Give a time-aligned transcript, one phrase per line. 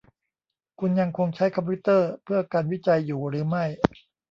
[0.79, 3.65] คุณยังคงใช้คอมพิวเตอร์เพื่อการวิจัยอยู่หรือไม่?